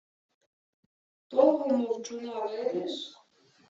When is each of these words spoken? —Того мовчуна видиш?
—Того 1.31 1.67
мовчуна 1.77 2.35
видиш? 2.51 2.95